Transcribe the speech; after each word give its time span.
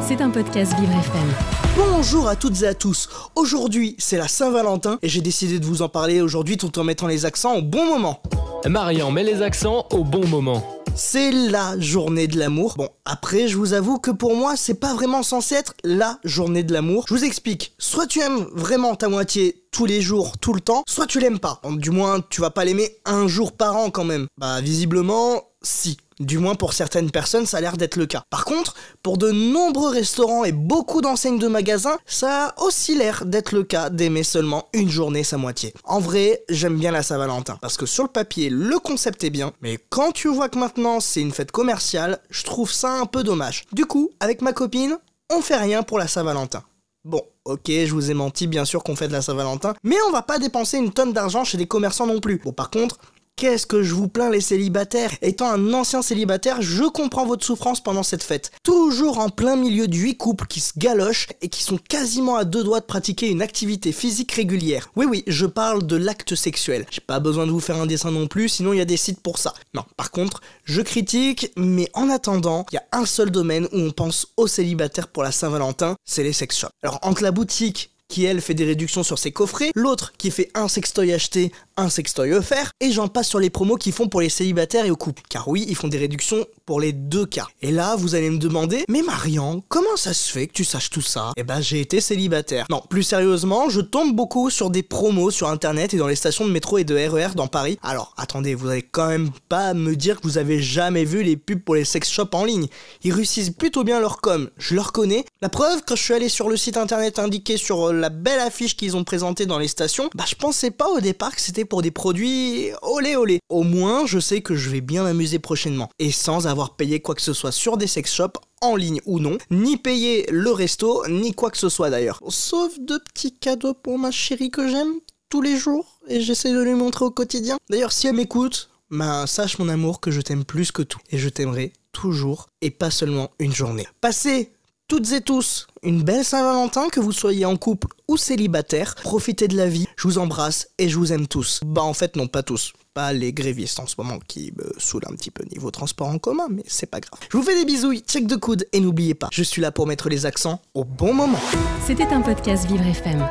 C'est 0.00 0.22
un 0.22 0.30
podcast 0.30 0.72
Vivre 0.78 0.92
FM. 0.92 1.28
Bonjour 1.76 2.28
à 2.28 2.36
toutes 2.36 2.62
et 2.62 2.66
à 2.66 2.72
tous. 2.72 3.10
Aujourd'hui, 3.34 3.94
c'est 3.98 4.16
la 4.16 4.26
Saint-Valentin 4.26 4.98
et 5.02 5.08
j'ai 5.08 5.20
décidé 5.20 5.58
de 5.58 5.66
vous 5.66 5.82
en 5.82 5.90
parler 5.90 6.22
aujourd'hui 6.22 6.56
tout 6.56 6.78
en 6.78 6.84
mettant 6.84 7.06
les 7.06 7.26
accents 7.26 7.56
au 7.56 7.62
bon 7.62 7.84
moment. 7.84 8.22
Marian 8.66 9.10
met 9.10 9.24
les 9.24 9.42
accents 9.42 9.86
au 9.92 10.02
bon 10.04 10.26
moment. 10.26 10.64
C'est 10.94 11.30
la 11.30 11.78
journée 11.78 12.26
de 12.26 12.38
l'amour. 12.38 12.74
Bon, 12.76 12.88
après, 13.04 13.48
je 13.48 13.56
vous 13.56 13.74
avoue 13.74 13.98
que 13.98 14.10
pour 14.10 14.34
moi, 14.34 14.56
c'est 14.56 14.80
pas 14.80 14.94
vraiment 14.94 15.22
censé 15.22 15.54
être 15.54 15.74
la 15.84 16.18
journée 16.24 16.62
de 16.62 16.72
l'amour. 16.72 17.04
Je 17.08 17.14
vous 17.14 17.24
explique. 17.24 17.74
Soit 17.78 18.06
tu 18.06 18.20
aimes 18.20 18.46
vraiment 18.52 18.94
ta 18.96 19.08
moitié 19.08 19.62
tous 19.70 19.86
les 19.86 20.00
jours, 20.00 20.38
tout 20.38 20.54
le 20.54 20.60
temps, 20.60 20.82
soit 20.88 21.06
tu 21.06 21.20
l'aimes 21.20 21.38
pas. 21.38 21.60
Du 21.70 21.90
moins, 21.90 22.20
tu 22.30 22.40
vas 22.40 22.50
pas 22.50 22.64
l'aimer 22.64 22.96
un 23.04 23.28
jour 23.28 23.52
par 23.52 23.76
an 23.76 23.90
quand 23.90 24.04
même. 24.04 24.26
Bah, 24.38 24.60
visiblement, 24.60 25.42
si. 25.62 25.98
Du 26.20 26.38
moins 26.38 26.56
pour 26.56 26.72
certaines 26.72 27.12
personnes, 27.12 27.46
ça 27.46 27.58
a 27.58 27.60
l'air 27.60 27.76
d'être 27.76 27.96
le 27.96 28.06
cas. 28.06 28.24
Par 28.28 28.44
contre, 28.44 28.74
pour 29.04 29.18
de 29.18 29.30
nombreux 29.30 29.90
restaurants 29.90 30.44
et 30.44 30.50
beaucoup 30.50 31.00
d'enseignes 31.00 31.38
de 31.38 31.46
magasins, 31.46 31.96
ça 32.06 32.46
a 32.46 32.62
aussi 32.62 32.96
l'air 32.96 33.24
d'être 33.24 33.52
le 33.52 33.62
cas 33.62 33.88
d'aimer 33.88 34.24
seulement 34.24 34.68
une 34.72 34.90
journée 34.90 35.22
sa 35.22 35.36
moitié. 35.36 35.72
En 35.84 36.00
vrai, 36.00 36.42
j'aime 36.48 36.76
bien 36.76 36.90
la 36.90 37.04
Saint-Valentin, 37.04 37.58
parce 37.60 37.76
que 37.76 37.86
sur 37.86 38.02
le 38.02 38.10
papier, 38.10 38.50
le 38.50 38.78
concept 38.80 39.22
est 39.22 39.30
bien, 39.30 39.52
mais 39.60 39.78
quand 39.90 40.10
tu 40.10 40.28
vois 40.28 40.48
que 40.48 40.58
maintenant 40.58 40.98
c'est 40.98 41.20
une 41.20 41.32
fête 41.32 41.52
commerciale, 41.52 42.18
je 42.30 42.42
trouve 42.42 42.72
ça 42.72 42.90
un 42.90 43.06
peu 43.06 43.22
dommage. 43.22 43.64
Du 43.72 43.86
coup, 43.86 44.10
avec 44.18 44.42
ma 44.42 44.52
copine, 44.52 44.98
on 45.30 45.40
fait 45.40 45.56
rien 45.56 45.84
pour 45.84 45.98
la 45.98 46.08
Saint-Valentin. 46.08 46.64
Bon, 47.04 47.22
ok, 47.44 47.68
je 47.68 47.92
vous 47.92 48.10
ai 48.10 48.14
menti, 48.14 48.46
bien 48.48 48.64
sûr 48.64 48.82
qu'on 48.82 48.96
fait 48.96 49.08
de 49.08 49.12
la 49.12 49.22
Saint-Valentin, 49.22 49.74
mais 49.84 49.96
on 50.08 50.10
va 50.10 50.22
pas 50.22 50.38
dépenser 50.38 50.78
une 50.78 50.92
tonne 50.92 51.12
d'argent 51.12 51.44
chez 51.44 51.56
des 51.56 51.66
commerçants 51.66 52.06
non 52.06 52.20
plus. 52.20 52.40
Bon, 52.44 52.52
par 52.52 52.70
contre, 52.70 52.98
Qu'est-ce 53.38 53.66
que 53.66 53.84
je 53.84 53.94
vous 53.94 54.08
plains 54.08 54.30
les 54.30 54.40
célibataires? 54.40 55.12
Étant 55.22 55.48
un 55.48 55.72
ancien 55.72 56.02
célibataire, 56.02 56.60
je 56.60 56.82
comprends 56.82 57.24
votre 57.24 57.46
souffrance 57.46 57.80
pendant 57.80 58.02
cette 58.02 58.24
fête. 58.24 58.50
Toujours 58.64 59.20
en 59.20 59.28
plein 59.28 59.54
milieu 59.54 59.86
de 59.86 59.94
huit 59.94 60.16
couples 60.16 60.48
qui 60.48 60.58
se 60.58 60.72
galochent 60.76 61.28
et 61.40 61.48
qui 61.48 61.62
sont 61.62 61.78
quasiment 61.78 62.34
à 62.34 62.44
deux 62.44 62.64
doigts 62.64 62.80
de 62.80 62.84
pratiquer 62.86 63.28
une 63.28 63.40
activité 63.40 63.92
physique 63.92 64.32
régulière. 64.32 64.90
Oui 64.96 65.06
oui, 65.08 65.22
je 65.28 65.46
parle 65.46 65.86
de 65.86 65.94
l'acte 65.94 66.34
sexuel. 66.34 66.84
J'ai 66.90 67.00
pas 67.00 67.20
besoin 67.20 67.46
de 67.46 67.52
vous 67.52 67.60
faire 67.60 67.76
un 67.76 67.86
dessin 67.86 68.10
non 68.10 68.26
plus, 68.26 68.48
sinon 68.48 68.72
il 68.72 68.78
y 68.78 68.80
a 68.80 68.84
des 68.84 68.96
sites 68.96 69.20
pour 69.20 69.38
ça. 69.38 69.54
Non, 69.72 69.84
par 69.96 70.10
contre, 70.10 70.40
je 70.64 70.82
critique, 70.82 71.52
mais 71.56 71.88
en 71.94 72.10
attendant, 72.10 72.66
il 72.72 72.74
y 72.74 72.78
a 72.78 72.86
un 72.90 73.06
seul 73.06 73.30
domaine 73.30 73.68
où 73.72 73.78
on 73.78 73.92
pense 73.92 74.26
aux 74.36 74.48
célibataires 74.48 75.06
pour 75.06 75.22
la 75.22 75.30
Saint-Valentin, 75.30 75.94
c'est 76.04 76.24
les 76.24 76.32
sex 76.32 76.58
shops. 76.58 76.72
Alors 76.82 76.98
entre 77.02 77.22
la 77.22 77.30
boutique 77.30 77.92
qui 78.08 78.24
elle 78.24 78.40
fait 78.40 78.54
des 78.54 78.64
réductions 78.64 79.02
sur 79.02 79.18
ses 79.18 79.32
coffrets, 79.32 79.70
l'autre 79.74 80.12
qui 80.16 80.30
fait 80.30 80.50
un 80.54 80.66
sextoy 80.66 81.12
acheté, 81.12 81.52
un 81.76 81.90
sextoy 81.90 82.32
offert, 82.32 82.72
et 82.80 82.90
j'en 82.90 83.08
passe 83.08 83.28
sur 83.28 83.38
les 83.38 83.50
promos 83.50 83.76
qu'ils 83.76 83.92
font 83.92 84.08
pour 84.08 84.22
les 84.22 84.30
célibataires 84.30 84.86
et 84.86 84.90
aux 84.90 84.96
couples. 84.96 85.22
Car 85.28 85.46
oui, 85.48 85.66
ils 85.68 85.76
font 85.76 85.88
des 85.88 85.98
réductions 85.98 86.46
pour 86.68 86.80
les 86.82 86.92
deux 86.92 87.24
cas. 87.24 87.46
Et 87.62 87.70
là, 87.70 87.96
vous 87.96 88.14
allez 88.14 88.28
me 88.28 88.36
demander, 88.36 88.84
mais 88.90 89.00
Marian, 89.00 89.64
comment 89.68 89.96
ça 89.96 90.12
se 90.12 90.30
fait 90.30 90.48
que 90.48 90.52
tu 90.52 90.64
saches 90.64 90.90
tout 90.90 91.00
ça? 91.00 91.32
Eh 91.38 91.42
ben, 91.42 91.62
j'ai 91.62 91.80
été 91.80 92.02
célibataire. 92.02 92.66
Non, 92.68 92.82
plus 92.90 93.04
sérieusement, 93.04 93.70
je 93.70 93.80
tombe 93.80 94.14
beaucoup 94.14 94.50
sur 94.50 94.68
des 94.68 94.82
promos 94.82 95.30
sur 95.30 95.48
internet 95.48 95.94
et 95.94 95.96
dans 95.96 96.08
les 96.08 96.14
stations 96.14 96.46
de 96.46 96.50
métro 96.50 96.76
et 96.76 96.84
de 96.84 96.94
RER 96.94 97.28
e 97.28 97.34
dans 97.34 97.46
Paris. 97.46 97.78
Alors, 97.82 98.12
attendez, 98.18 98.54
vous 98.54 98.68
allez 98.68 98.82
quand 98.82 99.08
même 99.08 99.30
pas 99.48 99.72
me 99.72 99.96
dire 99.96 100.20
que 100.20 100.24
vous 100.24 100.36
avez 100.36 100.60
jamais 100.60 101.06
vu 101.06 101.22
les 101.22 101.38
pubs 101.38 101.58
pour 101.58 101.74
les 101.74 101.86
sex 101.86 102.10
shops 102.10 102.34
en 102.34 102.44
ligne. 102.44 102.66
Ils 103.02 103.14
réussissent 103.14 103.48
plutôt 103.48 103.82
bien 103.82 103.98
leur 103.98 104.20
com, 104.20 104.50
je 104.58 104.74
le 104.74 104.82
reconnais. 104.82 105.24
La 105.40 105.48
preuve, 105.48 105.80
quand 105.86 105.96
je 105.96 106.02
suis 106.02 106.12
allé 106.12 106.28
sur 106.28 106.50
le 106.50 106.58
site 106.58 106.76
internet 106.76 107.18
indiqué 107.18 107.56
sur 107.56 107.94
la 107.94 108.10
belle 108.10 108.40
affiche 108.40 108.76
qu'ils 108.76 108.94
ont 108.94 109.04
présentée 109.04 109.46
dans 109.46 109.58
les 109.58 109.68
stations, 109.68 110.10
bah 110.14 110.24
je 110.28 110.34
pensais 110.34 110.70
pas 110.70 110.90
au 110.90 111.00
départ 111.00 111.34
que 111.34 111.40
c'était 111.40 111.64
pour 111.64 111.80
des 111.80 111.92
produits 111.92 112.72
olé 112.82 113.16
olé. 113.16 113.40
Au 113.48 113.62
moins, 113.62 114.04
je 114.04 114.18
sais 114.18 114.42
que 114.42 114.54
je 114.54 114.68
vais 114.68 114.82
bien 114.82 115.04
m'amuser 115.04 115.38
prochainement. 115.38 115.88
Et 115.98 116.12
sans 116.12 116.46
avoir 116.46 116.57
payé 116.66 117.00
quoi 117.00 117.14
que 117.14 117.22
ce 117.22 117.32
soit 117.32 117.52
sur 117.52 117.76
des 117.76 117.86
sex 117.86 118.12
shops, 118.12 118.38
en 118.60 118.76
ligne 118.76 119.00
ou 119.06 119.20
non, 119.20 119.38
ni 119.50 119.76
payer 119.76 120.26
le 120.30 120.50
resto, 120.50 121.06
ni 121.08 121.32
quoi 121.32 121.50
que 121.50 121.58
ce 121.58 121.68
soit 121.68 121.90
d'ailleurs. 121.90 122.20
Sauf 122.28 122.78
de 122.78 122.98
petits 122.98 123.36
cadeaux 123.36 123.74
pour 123.74 123.98
ma 123.98 124.10
chérie 124.10 124.50
que 124.50 124.68
j'aime 124.68 124.94
tous 125.30 125.42
les 125.42 125.56
jours, 125.56 126.00
et 126.08 126.20
j'essaie 126.20 126.52
de 126.52 126.62
lui 126.62 126.74
montrer 126.74 127.04
au 127.04 127.10
quotidien. 127.10 127.58
D'ailleurs, 127.70 127.92
si 127.92 128.06
elle 128.06 128.16
m'écoute, 128.16 128.70
bah 128.90 129.26
sache 129.26 129.58
mon 129.58 129.68
amour 129.68 130.00
que 130.00 130.10
je 130.10 130.20
t'aime 130.20 130.44
plus 130.44 130.72
que 130.72 130.82
tout, 130.82 131.00
et 131.10 131.18
je 131.18 131.28
t'aimerai 131.28 131.72
toujours, 131.92 132.48
et 132.62 132.70
pas 132.70 132.90
seulement 132.90 133.30
une 133.38 133.54
journée. 133.54 133.86
Passez 134.00 134.52
toutes 134.88 135.12
et 135.12 135.20
tous 135.20 135.66
une 135.82 136.02
belle 136.02 136.24
Saint-Valentin, 136.24 136.88
que 136.88 136.98
vous 136.98 137.12
soyez 137.12 137.44
en 137.44 137.56
couple 137.56 137.88
ou 138.08 138.16
célibataire. 138.16 138.94
Profitez 138.96 139.46
de 139.46 139.56
la 139.56 139.68
vie, 139.68 139.86
je 139.96 140.08
vous 140.08 140.18
embrasse 140.18 140.70
et 140.78 140.88
je 140.88 140.96
vous 140.96 141.12
aime 141.12 141.28
tous. 141.28 141.60
Bah 141.64 141.82
en 141.82 141.92
fait 141.92 142.16
non 142.16 142.26
pas 142.26 142.42
tous, 142.42 142.72
pas 142.94 143.12
les 143.12 143.32
grévistes 143.32 143.78
en 143.78 143.86
ce 143.86 143.94
moment 143.98 144.18
qui 144.26 144.52
me 144.56 144.72
saoulent 144.78 145.06
un 145.06 145.14
petit 145.14 145.30
peu 145.30 145.44
niveau 145.44 145.70
transport 145.70 146.08
en 146.08 146.18
commun, 146.18 146.48
mais 146.50 146.64
c'est 146.66 146.86
pas 146.86 147.00
grave. 147.00 147.20
Je 147.30 147.36
vous 147.36 147.42
fais 147.42 147.54
des 147.54 147.66
bisous, 147.66 147.94
check 147.98 148.26
de 148.26 148.36
coude 148.36 148.66
et 148.72 148.80
n'oubliez 148.80 149.14
pas, 149.14 149.28
je 149.30 149.42
suis 149.42 149.60
là 149.62 149.70
pour 149.70 149.86
mettre 149.86 150.08
les 150.08 150.26
accents 150.26 150.60
au 150.74 150.84
bon 150.84 151.12
moment. 151.12 151.40
C'était 151.86 152.08
un 152.08 152.22
podcast 152.22 152.66
Vivre 152.66 152.86
FM. 152.86 153.24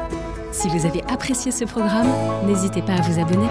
Si 0.52 0.68
vous 0.70 0.86
avez 0.86 1.02
apprécié 1.10 1.52
ce 1.52 1.66
programme, 1.66 2.08
n'hésitez 2.46 2.82
pas 2.82 2.94
à 2.94 3.02
vous 3.02 3.20
abonner. 3.20 3.48